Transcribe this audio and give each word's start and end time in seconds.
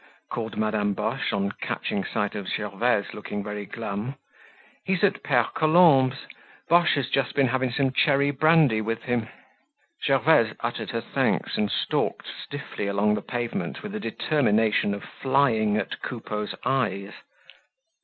called 0.31 0.57
Madame 0.57 0.95
Boche, 0.95 1.31
on 1.31 1.51
catching 1.51 2.03
sight 2.03 2.33
of 2.33 2.47
Gervaise 2.47 3.13
looking 3.13 3.43
very 3.43 3.67
glum. 3.67 4.15
"He's 4.83 5.03
at 5.03 5.21
Pere 5.21 5.49
Colombe's. 5.53 6.25
Boche 6.67 6.95
has 6.95 7.07
just 7.07 7.35
been 7.35 7.49
having 7.49 7.71
some 7.71 7.91
cherry 7.91 8.31
brandy 8.31 8.81
with 8.81 9.03
him." 9.03 9.27
Gervaise 10.03 10.55
uttered 10.61 10.89
her 10.89 11.01
thanks 11.01 11.55
and 11.55 11.69
stalked 11.69 12.25
stiffly 12.27 12.87
along 12.87 13.13
the 13.13 13.21
pavement 13.21 13.83
with 13.83 13.91
the 13.91 13.99
determination 13.99 14.95
of 14.95 15.03
flying 15.03 15.77
at 15.77 16.01
Coupeau's 16.01 16.55
eyes. 16.65 17.13